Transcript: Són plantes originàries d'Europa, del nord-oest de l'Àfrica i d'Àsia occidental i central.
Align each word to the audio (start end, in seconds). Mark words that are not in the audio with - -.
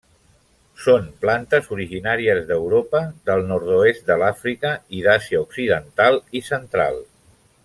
Són 0.85 1.03
plantes 1.25 1.67
originàries 1.75 2.41
d'Europa, 2.53 3.03
del 3.31 3.45
nord-oest 3.53 4.09
de 4.11 4.19
l'Àfrica 4.23 4.75
i 5.01 5.07
d'Àsia 5.09 5.47
occidental 5.49 6.23
i 6.41 6.47
central. 6.53 7.03